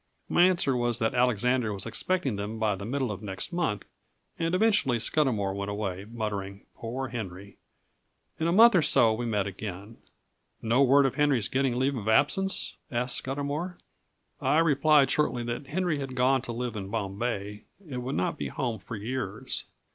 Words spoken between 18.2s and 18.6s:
be